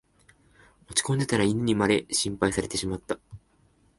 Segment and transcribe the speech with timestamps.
[0.87, 3.19] 落ちこんでたら犬にまで心配されてしまった